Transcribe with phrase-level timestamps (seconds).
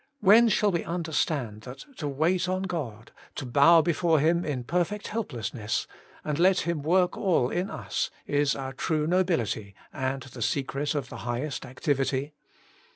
[0.19, 4.31] When shall we un derstand that to wait on God, to bow before Working for
[4.31, 5.87] God 43 Him in perfect helplessness,
[6.25, 11.09] and let Him work all in us, is our true nobility, and the secret of
[11.09, 12.33] the highest activity?